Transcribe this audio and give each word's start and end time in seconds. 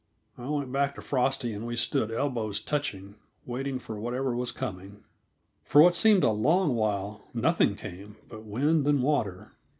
I 0.35 0.49
went 0.49 0.71
back 0.71 0.95
to 0.95 1.01
Frosty, 1.03 1.53
and 1.53 1.67
we 1.67 1.75
stood 1.75 2.09
elbows 2.09 2.59
touching, 2.59 3.17
waiting 3.45 3.77
for 3.77 3.99
whatever 3.99 4.35
was 4.35 4.51
coming. 4.51 5.03
For 5.63 5.79
what 5.79 5.93
seemed 5.93 6.23
a 6.23 6.31
long 6.31 6.73
while, 6.75 7.27
nothing 7.35 7.75
came 7.75 8.15
but 8.27 8.43
wind 8.43 8.87
and 8.87 9.03
water. 9.03 9.51